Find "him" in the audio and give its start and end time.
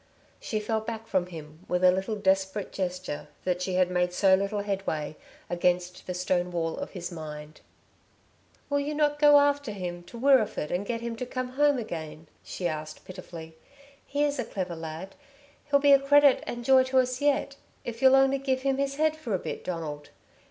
1.27-1.63, 9.71-10.01, 11.01-11.15, 18.63-18.77